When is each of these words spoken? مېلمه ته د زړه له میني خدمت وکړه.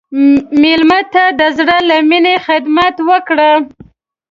مېلمه 0.61 0.99
ته 1.13 1.23
د 1.39 1.41
زړه 1.57 1.77
له 1.89 1.97
میني 2.09 2.35
خدمت 2.45 2.95
وکړه. 3.09 3.49